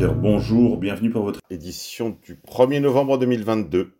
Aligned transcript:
Bonjour, 0.00 0.76
bienvenue 0.76 1.10
pour 1.10 1.24
votre 1.24 1.40
édition 1.50 2.16
du 2.22 2.36
1er 2.36 2.78
novembre 2.78 3.18
2022. 3.18 3.94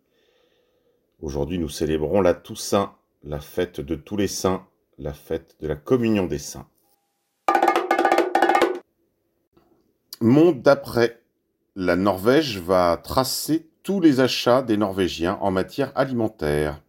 Aujourd'hui, 1.21 1.59
nous 1.59 1.67
célébrons 1.67 2.21
la 2.21 2.33
Toussaint, 2.33 2.93
la 3.21 3.41
fête 3.41 3.81
de 3.81 3.95
tous 3.95 4.15
les 4.15 4.29
saints, 4.29 4.65
la 4.97 5.11
fête 5.11 5.57
de 5.59 5.67
la 5.67 5.75
communion 5.75 6.25
des 6.25 6.37
saints. 6.37 6.67
Monde 10.21 10.61
d'après, 10.61 11.21
la 11.75 11.97
Norvège 11.97 12.59
va 12.59 12.95
tracer 12.95 13.67
tous 13.83 13.99
les 13.99 14.21
achats 14.21 14.61
des 14.61 14.77
Norvégiens 14.77 15.37
en 15.41 15.51
matière 15.51 15.91
alimentaire. 15.95 16.81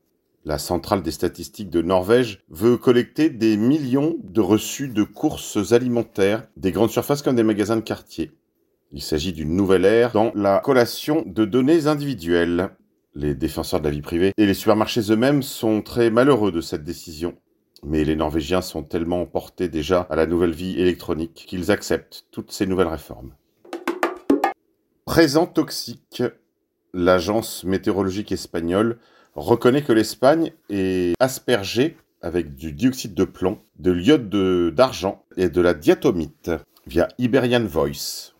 La 0.44 0.58
centrale 0.58 1.02
des 1.02 1.10
statistiques 1.10 1.70
de 1.70 1.82
Norvège 1.82 2.44
veut 2.48 2.76
collecter 2.76 3.28
des 3.28 3.56
millions 3.56 4.16
de 4.22 4.40
reçus 4.40 4.88
de 4.88 5.02
courses 5.02 5.72
alimentaires 5.72 6.46
des 6.56 6.70
grandes 6.70 6.90
surfaces 6.90 7.22
comme 7.22 7.36
des 7.36 7.42
magasins 7.42 7.76
de 7.76 7.80
quartier. 7.80 8.30
Il 8.92 9.02
s'agit 9.02 9.32
d'une 9.32 9.54
nouvelle 9.54 9.84
ère 9.84 10.10
dans 10.10 10.32
la 10.34 10.58
collation 10.58 11.22
de 11.24 11.44
données 11.44 11.86
individuelles. 11.86 12.70
Les 13.14 13.36
défenseurs 13.36 13.78
de 13.78 13.84
la 13.84 13.92
vie 13.92 14.02
privée 14.02 14.32
et 14.36 14.46
les 14.46 14.54
supermarchés 14.54 15.12
eux-mêmes 15.12 15.44
sont 15.44 15.80
très 15.80 16.10
malheureux 16.10 16.50
de 16.50 16.60
cette 16.60 16.82
décision. 16.82 17.36
Mais 17.84 18.02
les 18.04 18.16
Norvégiens 18.16 18.62
sont 18.62 18.82
tellement 18.82 19.26
portés 19.26 19.68
déjà 19.68 20.08
à 20.10 20.16
la 20.16 20.26
nouvelle 20.26 20.50
vie 20.50 20.80
électronique 20.80 21.44
qu'ils 21.46 21.70
acceptent 21.70 22.26
toutes 22.32 22.50
ces 22.50 22.66
nouvelles 22.66 22.88
réformes. 22.88 23.32
Présent 25.04 25.46
toxique. 25.46 26.24
L'agence 26.92 27.62
météorologique 27.62 28.32
espagnole 28.32 28.98
reconnaît 29.36 29.82
que 29.82 29.92
l'Espagne 29.92 30.52
est 30.68 31.14
aspergée 31.20 31.96
avec 32.22 32.56
du 32.56 32.72
dioxyde 32.72 33.14
de 33.14 33.24
plomb, 33.24 33.60
de 33.78 33.92
l'iode 33.92 34.28
d'argent 34.74 35.24
et 35.36 35.48
de 35.48 35.60
la 35.60 35.74
diatomite 35.74 36.50
via 36.88 37.06
Iberian 37.18 37.64
Voice. 37.64 38.34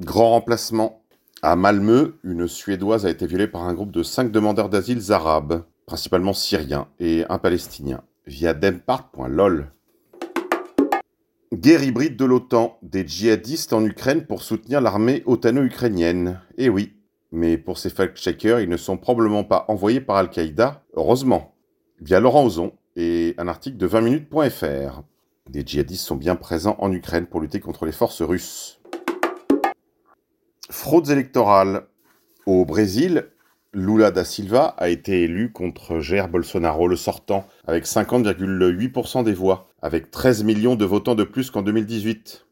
Grand 0.00 0.30
remplacement. 0.30 1.02
À 1.42 1.56
Malmö, 1.56 2.14
une 2.24 2.48
Suédoise 2.48 3.04
a 3.04 3.10
été 3.10 3.26
violée 3.26 3.46
par 3.46 3.64
un 3.64 3.74
groupe 3.74 3.92
de 3.92 4.02
cinq 4.02 4.32
demandeurs 4.32 4.70
d'asile 4.70 5.12
arabes, 5.12 5.64
principalement 5.84 6.32
syriens, 6.32 6.88
et 7.00 7.26
un 7.28 7.36
Palestinien, 7.36 8.02
via 8.26 8.54
dempart.lol. 8.54 9.70
Guerre 11.52 11.82
hybride 11.82 12.16
de 12.16 12.24
l'OTAN, 12.24 12.78
des 12.80 13.06
djihadistes 13.06 13.74
en 13.74 13.84
Ukraine 13.84 14.24
pour 14.24 14.42
soutenir 14.42 14.80
l'armée 14.80 15.22
otano-ukrainienne. 15.26 16.40
Eh 16.56 16.70
oui, 16.70 16.94
mais 17.30 17.58
pour 17.58 17.76
ces 17.76 17.90
fact-checkers, 17.90 18.60
ils 18.60 18.70
ne 18.70 18.78
sont 18.78 18.96
probablement 18.96 19.44
pas 19.44 19.66
envoyés 19.68 20.00
par 20.00 20.16
Al-Qaïda, 20.16 20.82
heureusement, 20.94 21.54
via 22.00 22.20
Laurent 22.20 22.46
Ozon 22.46 22.72
et 22.96 23.34
un 23.36 23.48
article 23.48 23.76
de 23.76 23.86
20minutes.fr. 23.86 25.02
Des 25.50 25.62
djihadistes 25.66 26.06
sont 26.06 26.16
bien 26.16 26.36
présents 26.36 26.76
en 26.78 26.90
Ukraine 26.90 27.26
pour 27.26 27.42
lutter 27.42 27.60
contre 27.60 27.84
les 27.84 27.92
forces 27.92 28.22
russes. 28.22 28.80
Fraudes 30.70 31.10
électorales. 31.10 31.86
Au 32.46 32.64
Brésil, 32.64 33.28
Lula 33.72 34.10
da 34.10 34.24
Silva 34.24 34.74
a 34.78 34.88
été 34.88 35.24
élu 35.24 35.52
contre 35.52 36.00
Jair 36.00 36.28
Bolsonaro, 36.28 36.88
le 36.88 36.96
sortant, 36.96 37.46
avec 37.66 37.84
50,8% 37.84 39.24
des 39.24 39.34
voix, 39.34 39.68
avec 39.82 40.10
13 40.10 40.44
millions 40.44 40.76
de 40.76 40.84
votants 40.84 41.14
de 41.14 41.24
plus 41.24 41.50
qu'en 41.50 41.62
2018. 41.62 42.46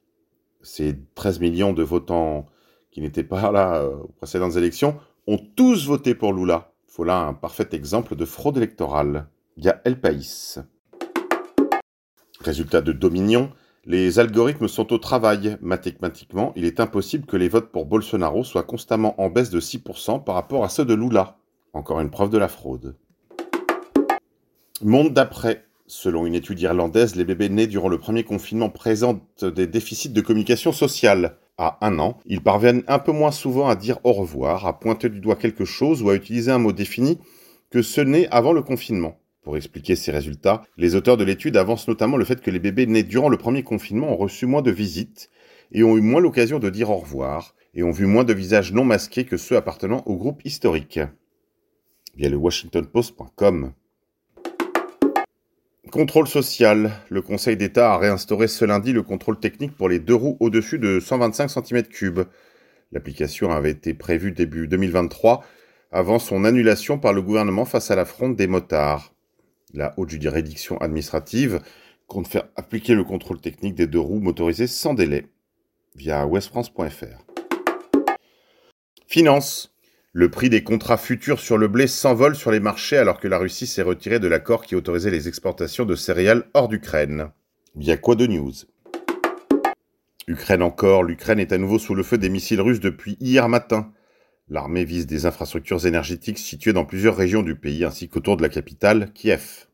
Ces 0.63 0.99
13 1.15 1.41
millions 1.41 1.73
de 1.73 1.83
votants 1.83 2.47
qui 2.91 3.01
n'étaient 3.01 3.25
pas 3.25 3.53
là 3.53 3.77
euh, 3.77 3.97
aux 3.97 4.13
précédentes 4.19 4.57
élections, 4.57 4.99
ont 5.27 5.39
tous 5.57 5.87
voté 5.87 6.15
pour 6.15 6.33
Lula. 6.33 6.73
Voilà 6.97 7.21
un 7.21 7.35
parfait 7.35 7.69
exemple 7.73 8.17
de 8.17 8.25
fraude 8.25 8.57
électorale. 8.57 9.29
via 9.57 9.81
El 9.85 10.01
País. 10.01 10.59
Résultat 12.41 12.81
de 12.81 12.93
Dominion, 12.93 13.51
les 13.85 14.19
algorithmes 14.19 14.69
sont 14.69 14.93
au 14.93 14.99
travail. 14.99 15.57
Mathématiquement, 15.61 16.53
il 16.57 16.65
est 16.65 16.81
impossible 16.81 17.27
que 17.27 17.37
les 17.37 17.49
votes 17.49 17.73
pour 17.73 17.87
Bolsonaro 17.87 18.45
soient 18.45 18.63
constamment 18.63 19.21
en 19.21 19.31
baisse 19.31 19.51
de 19.51 19.61
6% 19.61 20.25
par 20.25 20.35
rapport 20.35 20.65
à 20.65 20.69
ceux 20.69 20.85
de 20.85 20.95
Lula. 20.95 21.39
Encore 21.73 22.01
une 22.01 22.11
preuve 22.11 22.31
de 22.31 22.39
la 22.39 22.49
fraude. 22.49 22.97
Monde 24.83 25.13
d'après. 25.13 25.65
Selon 25.87 26.27
une 26.27 26.35
étude 26.35 26.61
irlandaise, 26.61 27.17
les 27.17 27.25
bébés 27.25 27.49
nés 27.49 27.67
durant 27.67 27.89
le 27.89 27.99
premier 27.99 28.23
confinement 28.23 28.69
présentent 28.69 29.45
des 29.45 29.67
déficits 29.67 30.11
de 30.11 30.21
communication 30.21 30.71
sociale 30.71 31.39
à 31.59 31.79
un 31.81 31.99
an, 31.99 32.19
ils 32.25 32.43
parviennent 32.43 32.85
un 32.87 32.99
peu 32.99 33.11
moins 33.11 33.33
souvent 33.33 33.69
à 33.69 33.75
dire 33.75 33.99
au 34.05 34.13
revoir, 34.13 34.67
à 34.67 34.79
pointer 34.79 35.09
du 35.09 35.21
doigt 35.21 35.37
quelque 35.37 35.65
chose 35.65 36.03
ou 36.03 36.11
à 36.11 36.15
utiliser 36.15 36.53
un 36.53 36.59
mot 36.59 36.73
défini 36.73 37.19
que 37.71 37.83
ce 37.83 38.01
n'est 38.01 38.29
avant 38.29 38.53
le 38.53 38.63
confinement. 38.63 39.18
Pour 39.43 39.57
expliquer 39.57 39.97
ces 39.97 40.11
résultats, 40.11 40.63
les 40.77 40.95
auteurs 40.95 41.17
de 41.17 41.25
l'étude 41.25 41.57
avancent 41.57 41.89
notamment 41.89 42.17
le 42.17 42.25
fait 42.25 42.41
que 42.41 42.51
les 42.51 42.59
bébés 42.59 42.87
nés 42.87 43.03
durant 43.03 43.29
le 43.29 43.39
premier 43.39 43.63
confinement 43.63 44.13
ont 44.13 44.17
reçu 44.17 44.47
moins 44.47 44.63
de 44.63 44.71
visites 44.71 45.31
et 45.73 45.83
ont 45.83 45.97
eu 45.97 46.01
moins 46.01 46.21
l'occasion 46.21 46.59
de 46.59 46.71
dire 46.71 46.91
au 46.91 46.97
revoir 46.97 47.55
et 47.75 47.83
ont 47.83 47.91
vu 47.91 48.07
moins 48.07 48.25
de 48.25 48.33
visages 48.33 48.73
non 48.73 48.85
masqués 48.85 49.25
que 49.25 49.37
ceux 49.37 49.57
appartenant 49.57 50.03
au 50.07 50.17
groupe 50.17 50.45
historique. 50.45 51.01
Via 52.17 52.29
le 52.29 52.37
WashingtonPost.com. 52.37 53.73
Contrôle 55.91 56.29
social. 56.29 56.91
Le 57.09 57.23
Conseil 57.23 57.57
d'État 57.57 57.95
a 57.95 57.99
réinstauré 57.99 58.49
ce 58.49 58.65
lundi 58.65 58.93
le 58.93 59.03
contrôle 59.03 59.39
technique 59.39 59.75
pour 59.75 59.89
les 59.89 59.99
deux 59.99 60.15
roues 60.15 60.37
au-dessus 60.41 60.79
de 60.79 61.01
125 61.01 61.47
cm3. 61.47 62.27
L'application 62.93 63.51
avait 63.51 63.71
été 63.71 63.95
prévue 63.95 64.33
début 64.33 64.69
2023 64.69 65.45
avant 65.91 66.19
son 66.19 66.45
annulation 66.45 66.99
par 66.99 67.15
le 67.15 67.23
gouvernement 67.23 67.65
face 67.65 67.91
à 67.91 67.97
la 67.97 68.05
fronde 68.05 68.37
des 68.37 68.47
motards. 68.47 69.15
La 69.75 69.93
haute 69.99 70.11
juridiction 70.11 70.79
administrative 70.79 71.61
compte 72.07 72.27
faire 72.27 72.49
appliquer 72.57 72.95
le 72.95 73.05
contrôle 73.05 73.41
technique 73.41 73.75
des 73.75 73.87
deux 73.87 74.01
roues 74.01 74.21
motorisées 74.21 74.67
sans 74.67 74.95
délai 74.95 75.27
via 75.95 76.27
westfrance.fr. 76.27 77.27
Finance. 79.07 79.75
Le 80.13 80.31
prix 80.31 80.49
des 80.49 80.65
contrats 80.65 80.97
futurs 80.97 81.39
sur 81.39 81.59
le 81.59 81.69
blé 81.69 81.87
s'envole 81.87 82.35
sur 82.35 82.51
les 82.51 82.61
marchés 82.61 82.97
alors 82.97 83.21
que 83.21 83.29
la 83.29 83.37
Russie 83.37 83.67
s'est 83.67 83.83
retirée 83.83 84.19
de 84.19 84.27
l'accord 84.27 84.65
qui 84.65 84.75
autorisait 84.75 85.11
les 85.11 85.29
exportations 85.29 85.85
de 85.85 85.95
céréales 85.95 86.49
hors 86.55 86.69
d'Ukraine. 86.69 87.31
Via 87.77 87.99
quoi 87.99 88.15
de 88.15 88.27
news? 88.27 88.55
Ukraine 90.27 90.63
encore, 90.63 91.05
l'Ukraine 91.05 91.41
est 91.41 91.53
à 91.53 91.59
nouveau 91.59 91.79
sous 91.79 91.95
le 91.95 92.03
feu 92.03 92.17
des 92.17 92.31
missiles 92.31 92.61
russes 92.61 92.81
depuis 92.81 93.19
hier 93.21 93.49
matin. 93.49 93.93
L'armée 94.51 94.85
vise 94.85 95.07
des 95.07 95.27
infrastructures 95.27 95.85
énergétiques 95.85 96.39
situées 96.39 96.73
dans 96.73 96.87
plusieurs 96.87 97.17
régions 97.17 97.43
du 97.43 97.55
pays 97.55 97.85
ainsi 97.85 98.09
qu'autour 98.09 98.39
de 98.39 98.43
la 98.43 98.49
capitale, 98.49 99.13
Kiev. 99.13 99.67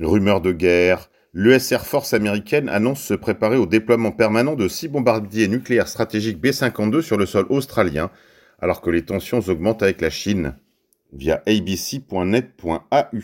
Rumeur 0.00 0.40
de 0.40 0.50
guerre, 0.50 1.08
l'US 1.32 1.70
Air 1.70 1.86
Force 1.86 2.14
américaine 2.14 2.68
annonce 2.68 3.02
se 3.02 3.14
préparer 3.14 3.56
au 3.56 3.66
déploiement 3.66 4.10
permanent 4.10 4.56
de 4.56 4.66
six 4.66 4.88
bombardiers 4.88 5.46
nucléaires 5.46 5.88
stratégiques 5.88 6.40
B-52 6.40 7.02
sur 7.02 7.16
le 7.16 7.26
sol 7.26 7.46
australien 7.48 8.10
alors 8.60 8.80
que 8.80 8.90
les 8.90 9.04
tensions 9.04 9.40
augmentent 9.40 9.82
avec 9.82 10.00
la 10.00 10.10
Chine 10.10 10.56
via 11.12 11.42
abc.net.au. 11.46 13.18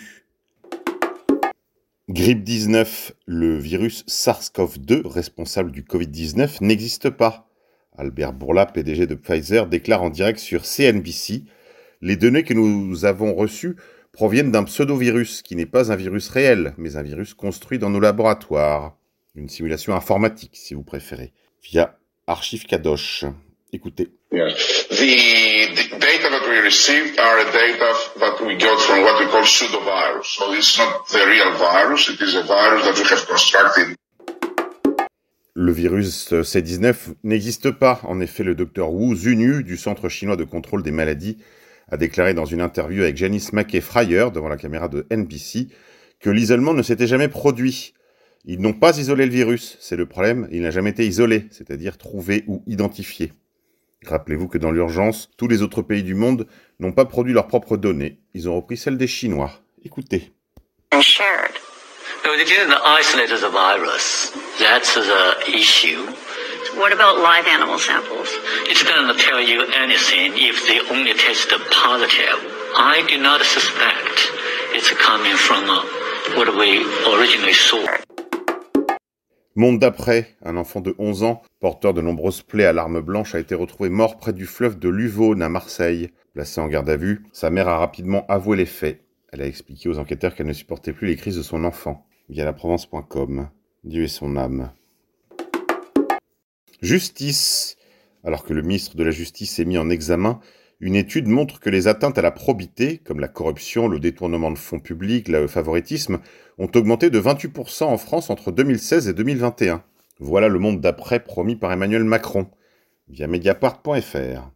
Grippe 2.09 2.45
19, 2.45 3.13
le 3.27 3.59
virus 3.59 4.05
SARS-CoV-2 4.07 5.07
responsable 5.07 5.73
du 5.73 5.83
Covid-19 5.83 6.59
n'existe 6.63 7.11
pas. 7.11 7.49
Albert 7.99 8.33
Bourla, 8.33 8.67
PDG 8.67 9.07
de 9.07 9.15
Pfizer, 9.15 9.67
déclare 9.67 10.03
en 10.03 10.11
direct 10.11 10.39
sur 10.39 10.65
CNBC 10.65 11.45
Les 12.03 12.17
données 12.17 12.45
que 12.45 12.55
nous 12.55 13.05
avons 13.05 13.35
reçues 13.35 13.77
proviennent 14.13 14.51
d'un 14.51 14.65
pseudovirus 14.65 15.43
qui 15.43 15.57
n'est 15.57 15.67
pas 15.67 15.93
un 15.93 15.97
virus 15.97 16.29
réel, 16.29 16.75
mais 16.79 16.97
un 16.97 17.03
virus 17.03 17.35
construit 17.35 17.79
dans 17.79 17.91
nos 17.91 18.01
laboratoires. 18.01 18.97
Une 19.35 19.49
simulation 19.49 19.95
informatique, 19.95 20.53
si 20.55 20.75
vous 20.75 20.83
préférez, 20.83 21.33
via 21.63 21.99
Archive 22.27 22.65
Kadosh. 22.65 23.27
Écoutez. 23.73 24.09
The, 24.31 25.99
data 25.99 26.31
that 26.31 26.47
we. 28.41 28.57
Le 35.59 35.73
virus 35.73 36.35
C19 36.35 37.15
n'existe 37.25 37.71
pas. 37.71 38.01
En 38.03 38.21
effet, 38.21 38.45
le 38.45 38.55
docteur 38.55 38.93
Wu 38.93 39.17
Zunyu 39.17 39.65
du 39.65 39.79
Centre 39.79 40.11
chinois 40.11 40.37
de 40.37 40.45
contrôle 40.45 40.83
des 40.83 40.91
maladies 40.91 41.39
a 41.89 41.97
déclaré 41.97 42.35
dans 42.35 42.45
une 42.45 42.61
interview 42.61 43.03
avec 43.03 43.17
Janice 43.17 43.55
Mackey-Fryer 43.55 44.27
devant 44.35 44.51
la 44.51 44.59
caméra 44.59 44.89
de 44.89 45.07
NBC 45.11 45.69
que 46.21 46.29
l'isolement 46.29 46.75
ne 46.75 46.83
s'était 46.83 47.07
jamais 47.07 47.29
produit. 47.29 47.95
Ils 48.45 48.61
n'ont 48.61 48.75
pas 48.75 48.99
isolé 48.99 49.25
le 49.25 49.33
virus, 49.33 49.79
c'est 49.81 49.97
le 49.97 50.05
problème, 50.05 50.47
il 50.53 50.61
n'a 50.61 50.71
jamais 50.71 50.91
été 50.91 51.07
isolé, 51.07 51.47
c'est-à-dire 51.51 51.97
trouvé 51.97 52.45
ou 52.49 52.63
identifié. 52.67 53.33
Rappelez-vous 54.05 54.49
que 54.49 54.59
dans 54.59 54.73
l'urgence, 54.73 55.31
tous 55.39 55.49
les 55.49 55.63
autres 55.63 55.81
pays 55.81 56.03
du 56.03 56.15
monde 56.15 56.47
n'ont 56.81 56.93
pas 56.93 57.07
produit 57.07 57.33
leurs 57.33 57.49
propres 57.49 57.79
données. 57.79 58.19
Ils 58.35 58.47
ont 58.51 58.57
repris 58.57 58.77
celles 58.77 58.99
des 58.99 59.07
Chinois. 59.07 59.53
Écoutez. 59.83 60.33
No, 62.25 62.37
they 62.37 62.45
didn't 62.45 62.73
isolate 62.73 63.31
the 63.31 63.51
virus. 63.51 64.31
That's 64.59 64.95
the 64.95 65.37
issue. 65.49 66.07
What 66.77 66.93
about 66.93 67.19
live 67.19 67.47
animal 67.47 67.79
samples? 67.79 68.29
It 68.69 68.77
doesn't 68.85 69.19
tell 69.21 69.41
you 69.41 69.63
anything 69.75 70.33
if 70.37 70.67
they 70.67 70.81
only 70.95 71.15
test 71.15 71.49
positive. 71.71 72.39
I 72.77 73.05
do 73.09 73.17
not 73.19 73.41
suspect 73.43 74.31
it's 74.75 74.91
coming 75.01 75.37
from 75.37 75.65
uh, 75.71 75.83
what 76.37 76.55
we 76.55 76.85
originally 77.15 77.55
saw. 77.55 77.87
Monde 79.55 79.79
d'après, 79.79 80.37
un 80.45 80.59
enfant 80.59 80.83
de 80.83 80.95
11 80.99 81.23
ans, 81.23 81.43
porteur 81.61 81.95
de 81.95 82.03
nombreuses 82.03 82.43
plaies 82.43 82.67
à 82.67 82.75
l'arme 82.75 83.01
blanche, 83.01 83.35
a 83.35 83.39
été 83.39 83.55
retrouvé 83.55 83.89
mort 83.89 84.19
près 84.19 84.35
du 84.35 84.45
fleuve 84.45 84.79
de 84.79 84.91
Luvone 84.91 85.41
à 85.41 85.49
Marseille. 85.49 86.11
Placé 86.35 86.61
en 86.61 86.69
garde 86.69 86.91
à 86.91 86.99
vue, 86.99 87.23
sa 87.33 87.49
mère 87.49 87.69
a 87.69 87.79
rapidement 87.79 88.27
avoué 88.29 88.59
les 88.59 88.67
faits. 88.67 89.06
Elle 89.37 89.43
a 89.43 89.47
expliqué 89.49 89.91
aux 89.91 89.99
enquêteurs 89.99 90.35
qu'elle 90.35 90.47
ne 90.47 90.55
supportait 90.55 90.95
plus 90.95 91.09
les 91.09 91.17
crises 91.17 91.37
de 91.37 91.43
son 91.43 91.65
enfant. 91.65 92.07
Via 92.31 92.47
la 92.47 92.55
Provence.com. 92.55 93.51
Dieu 93.85 94.05
et 94.05 94.09
son 94.09 94.35
âme. 94.35 94.73
Justice. 96.81 97.77
Alors 98.25 98.45
que 98.45 98.55
le 98.55 98.63
ministre 98.63 98.97
de 98.97 99.05
la 99.05 99.11
Justice 99.11 99.59
est 99.59 99.67
mis 99.67 99.77
en 99.77 99.91
examen, 99.91 100.41
une 100.81 100.97
étude 100.97 101.29
montre 101.29 101.61
que 101.61 101.69
les 101.69 101.87
atteintes 101.87 102.17
à 102.17 102.23
la 102.23 102.31
probité, 102.31 102.97
comme 102.97 103.21
la 103.21 103.29
corruption, 103.29 103.89
le 103.89 104.01
détournement 104.01 104.51
de 104.51 104.57
fonds 104.57 104.81
publics, 104.81 105.29
le 105.29 105.47
favoritisme, 105.49 106.21
ont 106.57 106.71
augmenté 106.75 107.11
de 107.11 107.21
28% 107.21 107.85
en 107.85 107.99
France 107.99 108.31
entre 108.31 108.53
2016 108.53 109.07
et 109.07 109.13
2021. 109.13 109.85
Voilà 110.19 110.49
le 110.49 110.59
monde 110.59 110.81
d'après 110.81 111.21
promis 111.21 111.57
par 111.57 111.71
Emmanuel 111.71 112.05
Macron, 112.05 112.49
via 113.09 113.27
mediapart.fr. 113.27 114.56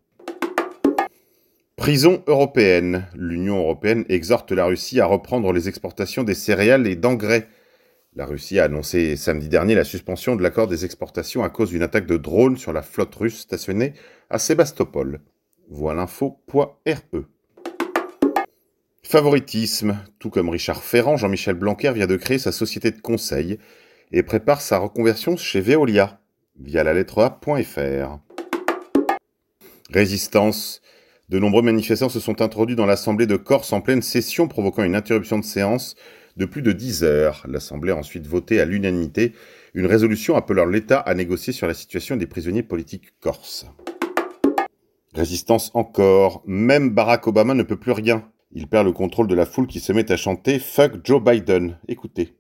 Prison 1.80 2.22
européenne. 2.26 3.06
L'Union 3.14 3.56
européenne 3.56 4.04
exhorte 4.10 4.52
la 4.52 4.66
Russie 4.66 5.00
à 5.00 5.06
reprendre 5.06 5.50
les 5.50 5.66
exportations 5.66 6.24
des 6.24 6.34
céréales 6.34 6.86
et 6.86 6.94
d'engrais. 6.94 7.48
La 8.14 8.26
Russie 8.26 8.58
a 8.58 8.64
annoncé 8.64 9.16
samedi 9.16 9.48
dernier 9.48 9.74
la 9.74 9.84
suspension 9.84 10.36
de 10.36 10.42
l'accord 10.42 10.66
des 10.66 10.84
exportations 10.84 11.42
à 11.42 11.48
cause 11.48 11.70
d'une 11.70 11.82
attaque 11.82 12.04
de 12.04 12.18
drones 12.18 12.58
sur 12.58 12.74
la 12.74 12.82
flotte 12.82 13.14
russe 13.14 13.38
stationnée 13.38 13.94
à 14.28 14.38
Sébastopol. 14.38 15.20
Voilà 15.70 16.02
l'info.re. 16.02 17.24
Favoritisme. 19.02 20.04
Tout 20.18 20.28
comme 20.28 20.50
Richard 20.50 20.82
Ferrand, 20.82 21.16
Jean-Michel 21.16 21.54
Blanquer 21.54 21.92
vient 21.94 22.06
de 22.06 22.16
créer 22.16 22.38
sa 22.38 22.52
société 22.52 22.90
de 22.90 23.00
conseil 23.00 23.58
et 24.12 24.22
prépare 24.22 24.60
sa 24.60 24.76
reconversion 24.76 25.38
chez 25.38 25.62
Veolia 25.62 26.20
via 26.60 26.84
la 26.84 26.92
lettre 26.92 27.22
A.fr. 27.22 28.18
Résistance. 29.90 30.82
De 31.30 31.38
nombreux 31.38 31.62
manifestants 31.62 32.08
se 32.08 32.18
sont 32.18 32.42
introduits 32.42 32.74
dans 32.74 32.86
l'Assemblée 32.86 33.28
de 33.28 33.36
Corse 33.36 33.72
en 33.72 33.80
pleine 33.80 34.02
session, 34.02 34.48
provoquant 34.48 34.82
une 34.82 34.96
interruption 34.96 35.38
de 35.38 35.44
séance 35.44 35.94
de 36.36 36.44
plus 36.44 36.60
de 36.60 36.72
10 36.72 37.04
heures. 37.04 37.46
L'Assemblée 37.48 37.92
a 37.92 37.96
ensuite 37.96 38.26
voté 38.26 38.60
à 38.60 38.64
l'unanimité 38.64 39.32
une 39.72 39.86
résolution 39.86 40.34
appelant 40.34 40.66
l'État 40.66 40.98
à 40.98 41.14
négocier 41.14 41.52
sur 41.52 41.68
la 41.68 41.74
situation 41.74 42.16
des 42.16 42.26
prisonniers 42.26 42.64
politiques 42.64 43.12
corses. 43.20 43.64
Résistance 45.14 45.70
encore. 45.74 46.42
Même 46.46 46.90
Barack 46.90 47.28
Obama 47.28 47.54
ne 47.54 47.62
peut 47.62 47.78
plus 47.78 47.92
rien. 47.92 48.28
Il 48.50 48.66
perd 48.66 48.86
le 48.86 48.92
contrôle 48.92 49.28
de 49.28 49.36
la 49.36 49.46
foule 49.46 49.68
qui 49.68 49.78
se 49.78 49.92
met 49.92 50.10
à 50.10 50.16
chanter 50.16 50.58
Fuck 50.58 50.94
Joe 51.04 51.22
Biden. 51.22 51.78
Écoutez. 51.86 52.39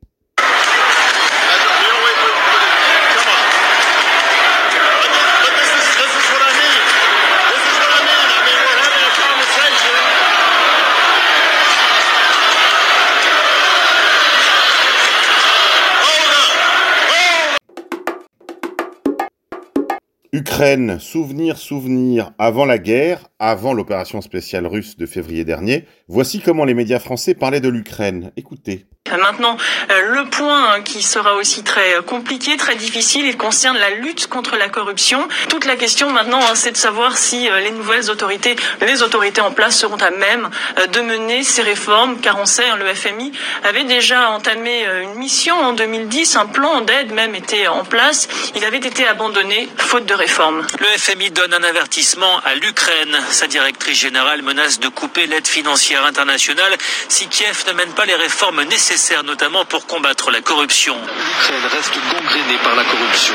Ukraine, 20.32 21.00
souvenir, 21.00 21.58
souvenir, 21.58 22.32
avant 22.38 22.64
la 22.64 22.78
guerre, 22.78 23.26
avant 23.40 23.74
l'opération 23.74 24.20
spéciale 24.20 24.64
russe 24.64 24.96
de 24.96 25.04
février 25.04 25.44
dernier, 25.44 25.86
voici 26.06 26.38
comment 26.38 26.64
les 26.64 26.74
médias 26.74 27.00
français 27.00 27.34
parlaient 27.34 27.60
de 27.60 27.68
l'Ukraine. 27.68 28.30
Écoutez. 28.36 28.86
Maintenant, 29.18 29.56
euh, 29.90 30.02
le 30.14 30.24
point 30.26 30.82
qui 30.82 31.02
sera 31.02 31.34
aussi 31.34 31.62
très 31.62 31.96
euh, 31.96 32.02
compliqué, 32.02 32.56
très 32.56 32.76
difficile, 32.76 33.26
il 33.26 33.36
concerne 33.36 33.76
la 33.78 33.90
lutte 33.90 34.28
contre 34.28 34.56
la 34.56 34.68
corruption. 34.68 35.26
Toute 35.48 35.64
la 35.64 35.76
question 35.76 36.10
maintenant, 36.10 36.40
hein, 36.40 36.54
c'est 36.54 36.72
de 36.72 36.76
savoir 36.76 37.16
si 37.16 37.48
euh, 37.48 37.60
les 37.60 37.70
nouvelles 37.70 38.10
autorités, 38.10 38.56
les 38.80 39.02
autorités 39.02 39.40
en 39.40 39.50
place 39.50 39.78
seront 39.78 39.96
à 39.96 40.10
même 40.10 40.50
de 40.92 41.00
mener 41.00 41.42
ces 41.42 41.62
réformes, 41.62 42.20
car 42.20 42.38
on 42.38 42.46
sait, 42.46 42.68
hein, 42.68 42.76
le 42.76 42.94
FMI 42.94 43.32
avait 43.64 43.84
déjà 43.84 44.30
entamé 44.30 44.86
une 45.02 45.14
mission 45.14 45.54
en 45.58 45.72
2010, 45.72 46.36
un 46.36 46.46
plan 46.46 46.80
d'aide 46.82 47.12
même 47.12 47.34
était 47.34 47.66
en 47.66 47.84
place. 47.84 48.28
Il 48.54 48.64
avait 48.64 48.78
été 48.78 49.06
abandonné 49.06 49.68
faute 49.76 50.06
de 50.06 50.14
réforme. 50.14 50.66
Le 50.78 50.98
FMI 50.98 51.30
donne 51.30 51.54
un 51.54 51.62
avertissement 51.62 52.40
à 52.44 52.54
l'Ukraine. 52.54 53.16
Sa 53.30 53.46
directrice 53.46 53.98
générale 53.98 54.42
menace 54.42 54.80
de 54.80 54.88
couper 54.88 55.26
l'aide 55.26 55.46
financière 55.46 56.04
internationale 56.04 56.76
si 57.08 57.28
Kiev 57.28 57.64
ne 57.68 57.72
mène 57.72 57.92
pas 57.92 58.06
les 58.06 58.14
réformes 58.14 58.62
nécessaires 58.64 58.99
notamment 59.24 59.64
pour 59.64 59.86
combattre 59.86 60.30
la 60.30 60.42
corruption. 60.42 60.94
L'Ukraine 60.94 61.66
reste 61.72 61.94
gangrénée 62.12 62.58
par 62.62 62.74
la 62.74 62.84
corruption. 62.84 63.34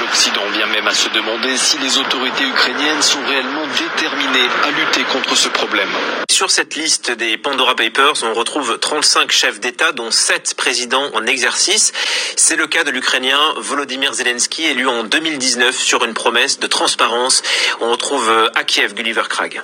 L'Occident 0.00 0.42
vient 0.52 0.66
même 0.66 0.88
à 0.88 0.94
se 0.94 1.08
demander 1.10 1.56
si 1.56 1.78
les 1.78 1.98
autorités 1.98 2.44
ukrainiennes 2.44 3.00
sont 3.00 3.24
réellement 3.24 3.64
déterminées 3.78 4.48
à 4.64 4.70
lutter 4.70 5.04
contre 5.12 5.36
ce 5.36 5.48
problème. 5.48 5.88
Sur 6.30 6.50
cette 6.50 6.74
liste 6.74 7.12
des 7.12 7.38
Pandora 7.38 7.76
Papers, 7.76 8.24
on 8.24 8.34
retrouve 8.34 8.78
35 8.78 9.30
chefs 9.30 9.60
d'État, 9.60 9.92
dont 9.92 10.10
7 10.10 10.54
présidents 10.56 11.10
en 11.14 11.26
exercice. 11.26 11.92
C'est 12.36 12.56
le 12.56 12.66
cas 12.66 12.82
de 12.82 12.90
l'Ukrainien 12.90 13.38
Volodymyr 13.58 14.12
Zelensky, 14.14 14.66
élu 14.66 14.88
en 14.88 15.04
2019 15.04 15.78
sur 15.78 16.04
une 16.04 16.14
promesse 16.14 16.58
de 16.58 16.66
transparence. 16.66 17.42
On 17.80 17.90
retrouve 17.90 18.50
à 18.54 18.64
Kiev 18.64 18.94
Gulliver 18.94 19.28
Krag. 19.28 19.62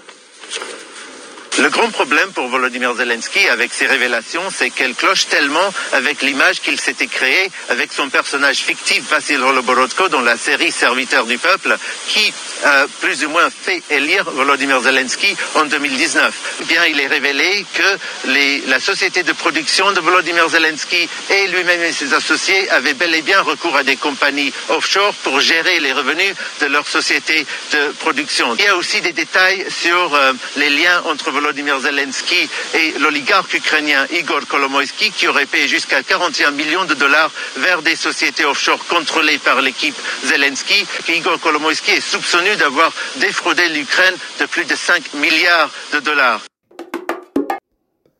Le 1.61 1.71
grand 1.71 1.91
problème 1.91 2.31
pour 2.33 2.47
Volodymyr 2.47 2.95
Zelensky 2.95 3.49
avec 3.49 3.75
ses 3.75 3.87
révélations, 3.87 4.45
c'est 4.49 4.71
qu'elle 4.71 4.95
cloche 4.95 5.27
tellement 5.27 5.75
avec 5.93 6.23
l'image 6.23 6.61
qu'il 6.61 6.79
s'était 6.79 7.09
créée 7.09 7.51
avec 7.69 7.93
son 7.93 8.09
personnage 8.11 8.59
fictif 8.59 9.03
Vassil 9.11 9.43
Holoborodko 9.43 10.09
dans 10.09 10.21
la 10.21 10.37
série 10.37 10.71
Serviteur 10.71 11.27
du 11.27 11.37
peuple, 11.37 11.77
qui 12.07 12.33
a 12.65 12.87
plus 13.01 13.25
ou 13.25 13.31
moins 13.31 13.51
fait 13.51 13.83
élire 13.91 14.31
Volodymyr 14.31 14.81
Zelensky 14.83 15.37
en 15.57 15.65
2019. 15.65 16.65
Bien, 16.69 16.85
il 16.87 17.01
est 17.01 17.09
révélé 17.09 17.67
que 17.75 18.69
la 18.69 18.79
société 18.79 19.25
de 19.25 19.33
production 19.33 19.91
de 19.91 19.99
Volodymyr 19.99 20.49
Zelensky 20.49 21.09
et 21.31 21.49
lui-même 21.49 21.83
et 21.83 21.93
ses 21.93 22.15
associés 22.15 22.71
avaient 22.71 22.95
bel 22.95 23.13
et 23.17 23.23
bien 23.23 23.43
recours 23.43 23.77
à 23.77 23.83
des 23.83 23.97
compagnies 23.97 24.53
offshore 24.69 25.13
pour 25.25 25.41
gérer 25.41 25.81
les 25.81 25.93
revenus 25.93 26.35
de 26.61 26.67
leur 26.67 26.87
société 26.87 27.45
de 27.73 27.93
production. 27.99 28.55
Il 28.61 28.65
y 28.65 28.69
a 28.69 28.77
aussi 28.77 29.01
des 29.01 29.13
détails 29.13 29.67
sur 29.71 30.15
euh, 30.15 30.33
les 30.57 30.71
liens 30.71 31.03
entre 31.07 31.33
Volodymyr 31.33 31.48
Volodymyr 31.49 31.81
Zelensky 31.81 32.47
et 32.75 32.99
l'oligarque 32.99 33.55
ukrainien 33.55 34.07
Igor 34.11 34.47
Kolomoisky 34.47 35.11
qui 35.11 35.27
aurait 35.29 35.47
payé 35.47 35.67
jusqu'à 35.67 36.03
41 36.03 36.51
millions 36.51 36.85
de 36.85 36.93
dollars 36.93 37.33
vers 37.57 37.81
des 37.81 37.97
sociétés 37.97 38.45
offshore 38.45 38.87
contrôlées 38.87 39.39
par 39.39 39.63
l'équipe 39.63 39.95
Zelensky. 40.25 40.85
Igor 41.09 41.41
Kolomoisky 41.41 41.93
est 41.93 42.01
soupçonné 42.03 42.55
d'avoir 42.57 42.93
défraudé 43.19 43.67
l'Ukraine 43.71 44.15
de 44.41 44.45
plus 44.45 44.67
de 44.67 44.75
5 44.75 45.15
milliards 45.15 45.71
de 45.95 46.01
dollars. 46.01 46.43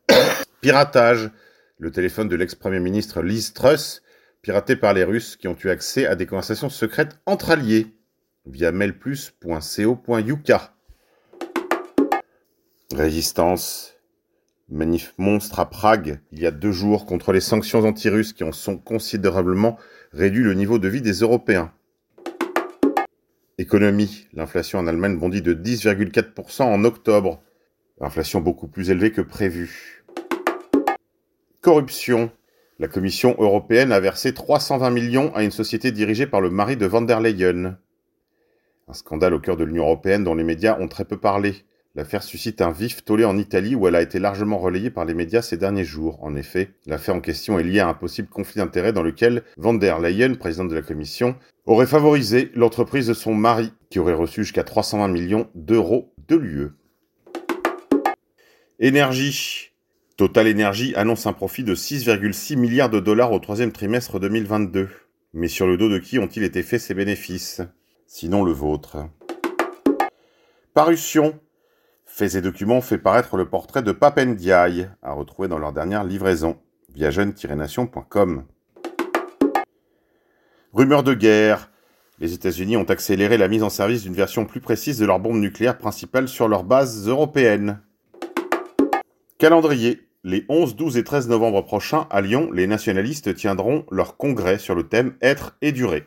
Piratage. 0.61 1.29
Le 1.77 1.91
téléphone 1.91 2.29
de 2.29 2.35
l'ex-premier 2.35 2.79
ministre 2.79 3.21
Liz 3.21 3.53
Truss, 3.53 4.01
piraté 4.41 4.75
par 4.75 4.95
les 4.95 5.03
Russes 5.03 5.35
qui 5.35 5.47
ont 5.47 5.55
eu 5.63 5.69
accès 5.69 6.07
à 6.07 6.15
des 6.15 6.25
conversations 6.25 6.69
secrètes 6.69 7.19
entre 7.27 7.51
alliés 7.51 7.93
via 8.47 8.71
mailplus.co.uk. 8.71 10.51
Résistance. 12.95 13.95
Manif 14.67 15.13
monstre 15.19 15.59
à 15.59 15.69
Prague 15.69 16.21
il 16.31 16.39
y 16.39 16.47
a 16.47 16.51
deux 16.51 16.71
jours 16.71 17.05
contre 17.05 17.31
les 17.31 17.39
sanctions 17.39 17.85
anti-russes 17.85 18.33
qui 18.33 18.43
ont 18.43 18.51
sont 18.51 18.77
considérablement 18.77 19.77
réduit 20.11 20.43
le 20.43 20.55
niveau 20.55 20.79
de 20.79 20.87
vie 20.87 21.01
des 21.01 21.13
Européens. 21.13 21.71
Économie. 23.59 24.27
L'inflation 24.33 24.79
en 24.79 24.87
Allemagne 24.87 25.17
bondit 25.17 25.43
de 25.43 25.53
10,4% 25.53 26.63
en 26.63 26.83
octobre. 26.83 27.41
Inflation 28.01 28.41
beaucoup 28.41 28.67
plus 28.67 28.89
élevée 28.89 29.11
que 29.11 29.21
prévu. 29.21 30.03
Corruption. 31.61 32.31
La 32.79 32.87
Commission 32.87 33.35
européenne 33.37 33.91
a 33.91 33.99
versé 33.99 34.33
320 34.33 34.89
millions 34.89 35.35
à 35.35 35.43
une 35.43 35.51
société 35.51 35.91
dirigée 35.91 36.25
par 36.25 36.41
le 36.41 36.49
mari 36.49 36.75
de 36.75 36.87
van 36.87 37.01
der 37.01 37.19
Leyen. 37.19 37.77
Un 38.87 38.93
scandale 38.93 39.35
au 39.35 39.39
cœur 39.39 39.57
de 39.57 39.63
l'Union 39.63 39.83
européenne 39.83 40.23
dont 40.23 40.33
les 40.33 40.43
médias 40.43 40.79
ont 40.79 40.87
très 40.87 41.05
peu 41.05 41.17
parlé. 41.17 41.65
L'affaire 41.95 42.21
suscite 42.21 42.61
un 42.61 42.71
vif 42.71 43.03
tollé 43.03 43.25
en 43.25 43.37
Italie 43.37 43.73
où 43.73 43.87
elle 43.87 43.95
a 43.95 44.01
été 44.01 44.19
largement 44.19 44.59
relayée 44.59 44.91
par 44.91 45.05
les 45.05 45.15
médias 45.15 45.41
ces 45.41 45.57
derniers 45.57 45.83
jours. 45.83 46.19
En 46.23 46.35
effet, 46.35 46.69
l'affaire 46.85 47.15
en 47.15 47.19
question 47.19 47.57
est 47.57 47.63
liée 47.63 47.79
à 47.79 47.87
un 47.87 47.95
possible 47.95 48.29
conflit 48.29 48.59
d'intérêts 48.59 48.93
dans 48.93 49.01
lequel 49.01 49.43
van 49.57 49.73
der 49.73 49.99
Leyen, 49.99 50.35
présidente 50.35 50.69
de 50.69 50.75
la 50.75 50.83
commission, 50.83 51.35
aurait 51.65 51.87
favorisé 51.87 52.51
l'entreprise 52.53 53.07
de 53.07 53.13
son 53.15 53.33
mari, 53.33 53.73
qui 53.89 53.97
aurait 53.97 54.13
reçu 54.13 54.43
jusqu'à 54.43 54.63
320 54.63 55.07
millions 55.07 55.49
d'euros 55.55 56.13
de 56.27 56.35
l'UE. 56.35 56.69
Énergie. 58.79 59.71
Total 60.15 60.47
Energy 60.47 60.93
annonce 60.95 61.25
un 61.27 61.33
profit 61.33 61.63
de 61.63 61.75
6,6 61.75 62.57
milliards 62.57 62.89
de 62.89 62.99
dollars 62.99 63.31
au 63.31 63.39
troisième 63.39 63.71
trimestre 63.71 64.19
2022. 64.19 64.89
Mais 65.33 65.47
sur 65.47 65.65
le 65.65 65.77
dos 65.77 65.89
de 65.89 65.97
qui 65.97 66.19
ont-ils 66.19 66.43
été 66.43 66.61
faits 66.61 66.81
ces 66.81 66.93
bénéfices? 66.93 67.61
Sinon 68.05 68.43
le 68.43 68.51
vôtre. 68.51 68.97
Parution. 70.73 71.39
Faits 72.11 72.35
et 72.35 72.41
documents 72.41 72.81
fait 72.81 72.97
paraître 72.97 73.37
le 73.37 73.47
portrait 73.47 73.83
de 73.83 73.93
Papendiaï, 73.93 74.89
à 75.03 75.13
retrouver 75.13 75.47
dans 75.47 75.59
leur 75.59 75.71
dernière 75.71 76.03
livraison, 76.03 76.57
via 76.93 77.11
jeune-nation.com. 77.11 78.43
Rumeur 80.73 81.03
de 81.03 81.13
guerre. 81.13 81.69
Les 82.19 82.33
États-Unis 82.33 82.75
ont 82.75 82.83
accéléré 82.83 83.37
la 83.37 83.47
mise 83.47 83.63
en 83.63 83.69
service 83.69 84.01
d'une 84.01 84.15
version 84.15 84.45
plus 84.45 84.59
précise 84.59 84.97
de 84.97 85.05
leur 85.05 85.19
bombe 85.19 85.37
nucléaire 85.37 85.77
principale 85.77 86.27
sur 86.27 86.49
leurs 86.49 86.63
bases 86.65 87.07
européennes. 87.07 87.79
Calendrier. 89.37 90.01
Les 90.25 90.45
11, 90.49 90.75
12 90.75 90.97
et 90.97 91.03
13 91.05 91.29
novembre 91.29 91.61
prochains, 91.61 92.07
à 92.09 92.19
Lyon, 92.19 92.51
les 92.51 92.67
nationalistes 92.67 93.33
tiendront 93.35 93.85
leur 93.89 94.17
congrès 94.17 94.57
sur 94.57 94.75
le 94.75 94.89
thème 94.89 95.13
Être 95.21 95.55
et 95.61 95.71
durer. 95.71 96.05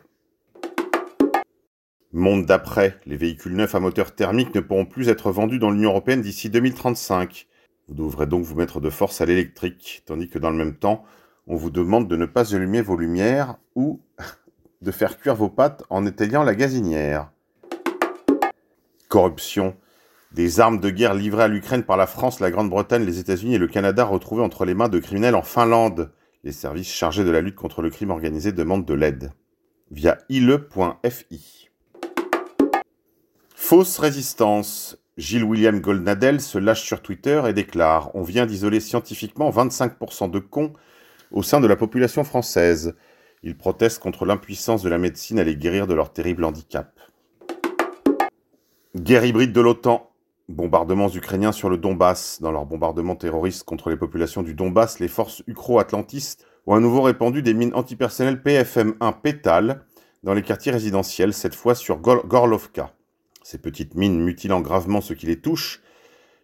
Monde 2.14 2.44
d'après, 2.44 3.00
les 3.06 3.16
véhicules 3.16 3.56
neufs 3.56 3.74
à 3.74 3.80
moteur 3.80 4.14
thermique 4.14 4.54
ne 4.54 4.60
pourront 4.60 4.84
plus 4.84 5.08
être 5.08 5.32
vendus 5.32 5.58
dans 5.58 5.70
l'Union 5.70 5.88
européenne 5.88 6.20
d'ici 6.20 6.50
2035. 6.50 7.46
Vous 7.88 7.94
devrez 7.94 8.26
donc 8.26 8.44
vous 8.44 8.54
mettre 8.54 8.80
de 8.80 8.90
force 8.90 9.22
à 9.22 9.26
l'électrique, 9.26 10.02
tandis 10.04 10.28
que 10.28 10.38
dans 10.38 10.50
le 10.50 10.58
même 10.58 10.76
temps, 10.76 11.04
on 11.46 11.56
vous 11.56 11.70
demande 11.70 12.08
de 12.08 12.16
ne 12.16 12.26
pas 12.26 12.54
allumer 12.54 12.82
vos 12.82 12.98
lumières 12.98 13.56
ou 13.76 14.02
de 14.82 14.90
faire 14.90 15.16
cuire 15.18 15.34
vos 15.34 15.48
pâtes 15.48 15.84
en 15.88 16.04
éteignant 16.04 16.42
la 16.42 16.54
gazinière. 16.54 17.30
Corruption. 19.08 19.74
Des 20.32 20.60
armes 20.60 20.80
de 20.80 20.90
guerre 20.90 21.14
livrées 21.14 21.44
à 21.44 21.48
l'Ukraine 21.48 21.82
par 21.82 21.96
la 21.96 22.06
France, 22.06 22.40
la 22.40 22.50
Grande-Bretagne, 22.50 23.06
les 23.06 23.20
États-Unis 23.20 23.54
et 23.54 23.58
le 23.58 23.68
Canada 23.68 24.04
retrouvées 24.04 24.42
entre 24.42 24.66
les 24.66 24.74
mains 24.74 24.90
de 24.90 24.98
criminels 24.98 25.34
en 25.34 25.42
Finlande. 25.42 26.12
Les 26.44 26.52
services 26.52 26.92
chargés 26.92 27.24
de 27.24 27.30
la 27.30 27.40
lutte 27.40 27.54
contre 27.54 27.80
le 27.80 27.88
crime 27.88 28.10
organisé 28.10 28.52
demandent 28.52 28.84
de 28.84 28.94
l'aide. 28.94 29.32
Via 29.90 30.18
ile.fi. 30.28 31.71
Fausse 33.72 33.98
résistance. 34.00 34.98
Gilles 35.16 35.44
William 35.44 35.80
Goldnadel 35.80 36.42
se 36.42 36.58
lâche 36.58 36.82
sur 36.82 37.00
Twitter 37.00 37.40
et 37.48 37.54
déclare 37.54 38.14
On 38.14 38.20
vient 38.20 38.44
d'isoler 38.44 38.80
scientifiquement 38.80 39.48
25% 39.48 40.30
de 40.30 40.40
cons 40.40 40.74
au 41.30 41.42
sein 41.42 41.58
de 41.58 41.66
la 41.66 41.74
population 41.74 42.22
française. 42.22 42.94
Il 43.42 43.56
proteste 43.56 43.98
contre 44.02 44.26
l'impuissance 44.26 44.82
de 44.82 44.90
la 44.90 44.98
médecine 44.98 45.38
à 45.38 45.44
les 45.44 45.56
guérir 45.56 45.86
de 45.86 45.94
leur 45.94 46.12
terrible 46.12 46.44
handicap. 46.44 47.00
Guerre 48.94 49.24
hybride 49.24 49.54
de 49.54 49.62
l'OTAN. 49.62 50.10
Bombardements 50.50 51.08
ukrainiens 51.08 51.52
sur 51.52 51.70
le 51.70 51.78
Donbass. 51.78 52.42
Dans 52.42 52.52
leur 52.52 52.66
bombardement 52.66 53.16
terroriste 53.16 53.64
contre 53.64 53.88
les 53.88 53.96
populations 53.96 54.42
du 54.42 54.52
Donbass, 54.52 54.98
les 54.98 55.08
forces 55.08 55.42
ukro-atlantistes 55.46 56.46
ont 56.66 56.74
à 56.74 56.80
nouveau 56.80 57.00
répandu 57.00 57.40
des 57.40 57.54
mines 57.54 57.72
antipersonnelles 57.72 58.42
PFM-1 58.44 59.22
Pétale 59.22 59.86
dans 60.24 60.34
les 60.34 60.42
quartiers 60.42 60.72
résidentiels, 60.72 61.32
cette 61.32 61.54
fois 61.54 61.74
sur 61.74 62.00
Gorlovka. 62.00 62.92
Ces 63.42 63.58
petites 63.58 63.94
mines 63.94 64.20
mutilant 64.20 64.60
gravement 64.60 65.00
ceux 65.00 65.14
qui 65.14 65.26
les 65.26 65.40
touchent, 65.40 65.82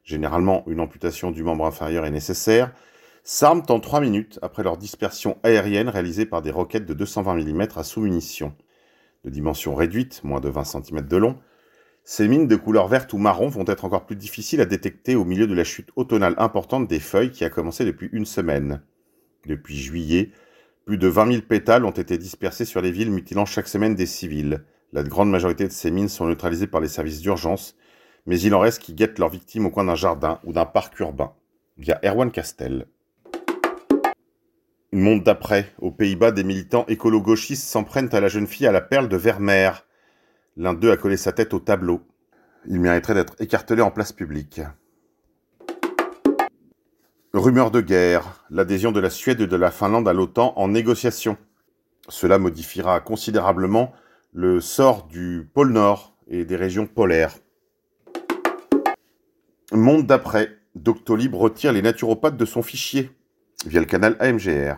généralement 0.05 0.65
une 0.67 0.81
amputation 0.81 1.31
du 1.31 1.43
membre 1.43 1.67
inférieur 1.67 2.05
est 2.05 2.11
nécessaire, 2.11 2.73
s'arment 3.25 3.67
en 3.69 3.81
3 3.81 4.01
minutes 4.01 4.39
après 4.43 4.63
leur 4.63 4.79
dispersion 4.79 5.39
aérienne 5.43 5.89
réalisée 5.89 6.27
par 6.27 6.43
des 6.43 6.51
roquettes 6.51 6.87
de 6.87 6.95
220 6.95 7.35
mm 7.35 7.69
à 7.77 7.85
sous-munition. 7.85 8.55
De 9.25 9.31
dimension 9.31 9.75
réduite, 9.75 10.23
moins 10.25 10.41
de 10.41 10.49
20 10.49 10.65
cm 10.65 11.03
de 11.03 11.17
long, 11.17 11.39
ces 12.05 12.27
mines 12.27 12.49
de 12.49 12.57
couleur 12.57 12.89
verte 12.89 13.13
ou 13.13 13.19
marron 13.19 13.49
vont 13.49 13.67
être 13.67 13.85
encore 13.85 14.07
plus 14.07 14.17
difficiles 14.17 14.63
à 14.63 14.65
détecter 14.65 15.15
au 15.15 15.27
milieu 15.27 15.47
de 15.47 15.53
la 15.53 15.65
chute 15.65 15.91
automnale 15.95 16.35
importante 16.39 16.89
des 16.89 17.01
feuilles 17.01 17.33
qui 17.33 17.45
a 17.45 17.51
commencé 17.51 17.85
depuis 17.85 18.09
une 18.13 18.25
semaine. 18.25 18.81
Depuis 19.47 19.77
juillet, 19.77 20.31
plus 20.87 20.97
de 20.97 21.07
20 21.07 21.33
000 21.33 21.43
pétales 21.43 21.85
ont 21.85 21.91
été 21.91 22.17
dispersés 22.17 22.65
sur 22.65 22.81
les 22.81 22.91
villes 22.91 23.11
mutilant 23.11 23.45
chaque 23.45 23.69
semaine 23.69 23.95
des 23.95 24.07
civils. 24.07 24.65
La 24.93 25.03
grande 25.03 25.31
majorité 25.31 25.67
de 25.69 25.73
ces 25.73 25.91
mines 25.91 26.09
sont 26.09 26.27
neutralisées 26.27 26.67
par 26.67 26.81
les 26.81 26.89
services 26.89 27.21
d'urgence, 27.21 27.77
mais 28.25 28.41
il 28.41 28.55
en 28.55 28.61
reste 28.61 28.81
qui 28.81 28.95
guettent 28.95 29.19
leurs 29.19 29.29
victimes 29.29 29.67
au 29.67 29.71
coin 29.71 29.85
d'un 29.85 29.95
jardin 29.95 30.41
ou 30.45 30.55
d'un 30.55 30.65
parc 30.65 30.99
urbain. 31.01 31.33
Via 31.77 32.01
Erwan 32.03 32.31
Castel. 32.31 32.87
Une 34.91 35.01
monde 35.01 35.23
d'après. 35.23 35.75
Aux 35.79 35.91
Pays-Bas, 35.91 36.33
des 36.33 36.43
militants 36.43 36.87
écolo-gauchistes 36.89 37.69
s'en 37.69 37.85
prennent 37.85 38.09
à 38.15 38.21
la 38.21 38.29
jeune 38.29 38.47
fille 38.47 38.67
à 38.67 38.73
la 38.73 38.81
perle 38.81 39.09
de 39.09 39.19
Vermeer. 39.19 39.85
L'un 40.57 40.73
d'eux 40.73 40.91
a 40.91 40.97
collé 40.97 41.19
sa 41.19 41.33
tête 41.33 41.53
au 41.53 41.61
tableau. 41.61 42.01
Il 42.67 42.81
mériterait 42.81 43.15
d'être 43.15 43.37
écartelé 43.41 43.83
en 43.83 43.91
place 43.91 44.13
publique. 44.13 44.63
Rumeur 47.35 47.71
de 47.71 47.83
guerre. 47.83 48.43
L'adhésion 48.49 48.91
de 48.91 49.01
la 49.01 49.11
Suède 49.11 49.43
et 49.43 49.47
de 49.47 49.57
la 49.57 49.71
Finlande 49.71 50.09
à 50.09 50.15
l'OTAN 50.15 50.55
en 50.57 50.69
négociation. 50.69 51.37
Cela 52.09 52.39
modifiera 52.39 53.01
considérablement 53.01 53.93
le 54.33 54.61
sort 54.61 55.07
du 55.07 55.49
pôle 55.53 55.73
Nord 55.73 56.17
et 56.29 56.45
des 56.45 56.57
régions 56.57 56.87
polaires. 56.87 57.35
Monde 59.73 60.07
d'après. 60.07 60.57
Doctolib 60.75 61.35
retire 61.35 61.73
les 61.73 61.83
naturopathes 61.83 62.37
de 62.37 62.45
son 62.45 62.63
fichier 62.63 63.11
via 63.67 63.81
le 63.81 63.87
canal 63.87 64.17
AMGR. 64.21 64.77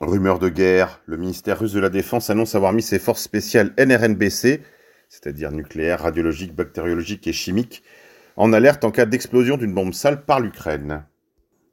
Rumeur 0.00 0.38
de 0.38 0.48
guerre, 0.48 1.00
le 1.06 1.16
ministère 1.16 1.58
russe 1.58 1.72
de 1.72 1.80
la 1.80 1.88
Défense 1.88 2.30
annonce 2.30 2.54
avoir 2.54 2.72
mis 2.72 2.82
ses 2.82 2.98
forces 2.98 3.22
spéciales 3.22 3.74
NRNBC, 3.78 4.62
c'est-à-dire 5.08 5.50
nucléaires, 5.50 6.00
radiologiques, 6.00 6.54
bactériologiques 6.54 7.26
et 7.26 7.32
chimiques, 7.32 7.82
en 8.36 8.52
alerte 8.52 8.84
en 8.84 8.90
cas 8.90 9.06
d'explosion 9.06 9.56
d'une 9.56 9.74
bombe 9.74 9.94
sale 9.94 10.24
par 10.24 10.40
l'Ukraine. 10.40 11.04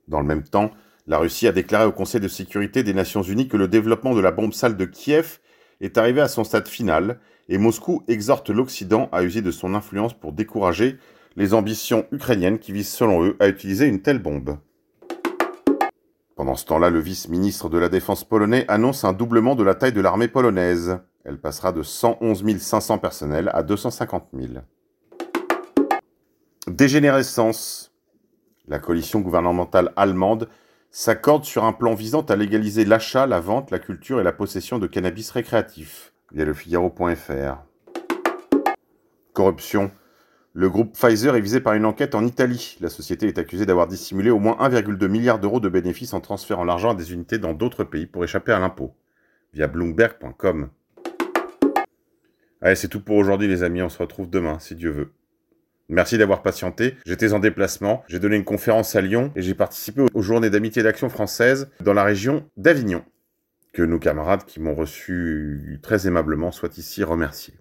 Dans 0.07 0.21
le 0.21 0.25
même 0.25 0.43
temps, 0.43 0.71
la 1.11 1.17
Russie 1.17 1.45
a 1.45 1.51
déclaré 1.51 1.85
au 1.85 1.91
Conseil 1.91 2.21
de 2.21 2.29
sécurité 2.29 2.83
des 2.83 2.93
Nations 2.93 3.21
Unies 3.21 3.49
que 3.49 3.57
le 3.57 3.67
développement 3.67 4.15
de 4.15 4.21
la 4.21 4.31
bombe 4.31 4.53
sale 4.53 4.77
de 4.77 4.85
Kiev 4.85 5.39
est 5.81 5.97
arrivé 5.97 6.21
à 6.21 6.29
son 6.29 6.45
stade 6.45 6.69
final 6.69 7.19
et 7.49 7.57
Moscou 7.57 8.01
exhorte 8.07 8.49
l'Occident 8.49 9.09
à 9.11 9.21
user 9.21 9.41
de 9.41 9.51
son 9.51 9.75
influence 9.75 10.13
pour 10.13 10.31
décourager 10.31 10.97
les 11.35 11.53
ambitions 11.53 12.05
ukrainiennes 12.13 12.59
qui 12.59 12.71
visent 12.71 12.93
selon 12.93 13.25
eux 13.25 13.35
à 13.41 13.49
utiliser 13.49 13.87
une 13.87 14.01
telle 14.01 14.19
bombe. 14.19 14.57
Pendant 16.37 16.55
ce 16.55 16.63
temps-là, 16.63 16.89
le 16.89 16.99
vice-ministre 16.99 17.67
de 17.67 17.77
la 17.77 17.89
Défense 17.89 18.23
polonais 18.23 18.63
annonce 18.69 19.03
un 19.03 19.11
doublement 19.11 19.55
de 19.55 19.63
la 19.63 19.75
taille 19.75 19.91
de 19.91 19.99
l'armée 19.99 20.29
polonaise. 20.29 20.97
Elle 21.25 21.41
passera 21.41 21.73
de 21.73 21.83
111 21.83 22.57
500 22.57 22.99
personnels 22.99 23.51
à 23.53 23.63
250 23.63 24.29
000. 24.33 24.53
Dégénérescence. 26.67 27.91
La 28.69 28.79
coalition 28.79 29.19
gouvernementale 29.19 29.91
allemande 29.97 30.47
s'accorde 30.91 31.45
sur 31.45 31.63
un 31.63 31.71
plan 31.71 31.95
visant 31.95 32.21
à 32.21 32.35
légaliser 32.35 32.83
l'achat, 32.83 33.25
la 33.25 33.39
vente, 33.39 33.71
la 33.71 33.79
culture 33.79 34.19
et 34.19 34.23
la 34.23 34.33
possession 34.33 34.77
de 34.77 34.87
cannabis 34.87 35.31
récréatif, 35.31 36.13
via 36.33 36.43
le 36.43 36.53
Figaro.fr. 36.53 37.63
Corruption. 39.33 39.91
Le 40.53 40.69
groupe 40.69 40.91
Pfizer 40.91 41.33
est 41.37 41.41
visé 41.41 41.61
par 41.61 41.75
une 41.75 41.85
enquête 41.85 42.13
en 42.13 42.25
Italie. 42.25 42.77
La 42.81 42.89
société 42.89 43.27
est 43.27 43.37
accusée 43.37 43.65
d'avoir 43.65 43.87
dissimulé 43.87 44.29
au 44.29 44.39
moins 44.39 44.57
1,2 44.59 45.07
milliard 45.07 45.39
d'euros 45.39 45.61
de 45.61 45.69
bénéfices 45.69 46.13
en 46.13 46.19
transférant 46.19 46.65
l'argent 46.65 46.91
à 46.91 46.95
des 46.95 47.13
unités 47.13 47.37
dans 47.37 47.53
d'autres 47.53 47.85
pays 47.85 48.05
pour 48.05 48.25
échapper 48.25 48.51
à 48.51 48.59
l'impôt. 48.59 48.93
Via 49.53 49.67
bloomberg.com. 49.67 50.69
Allez, 52.59 52.75
c'est 52.75 52.89
tout 52.89 53.01
pour 53.01 53.15
aujourd'hui 53.15 53.47
les 53.47 53.63
amis, 53.63 53.81
on 53.81 53.89
se 53.89 53.97
retrouve 53.97 54.29
demain 54.29 54.59
si 54.59 54.75
Dieu 54.75 54.91
veut. 54.91 55.13
Merci 55.91 56.17
d'avoir 56.17 56.41
patienté. 56.41 56.95
J'étais 57.05 57.33
en 57.33 57.39
déplacement, 57.39 58.03
j'ai 58.07 58.19
donné 58.19 58.37
une 58.37 58.45
conférence 58.45 58.95
à 58.95 59.01
Lyon 59.01 59.33
et 59.35 59.41
j'ai 59.41 59.53
participé 59.53 60.05
aux 60.13 60.21
journées 60.21 60.49
d'amitié 60.49 60.83
d'action 60.83 61.09
française 61.09 61.69
dans 61.81 61.93
la 61.93 62.05
région 62.05 62.49
d'Avignon. 62.55 63.03
Que 63.73 63.83
nos 63.83 63.99
camarades 63.99 64.45
qui 64.45 64.61
m'ont 64.61 64.73
reçu 64.73 65.79
très 65.83 66.07
aimablement 66.07 66.53
soient 66.53 66.69
ici 66.77 67.03
remerciés. 67.03 67.60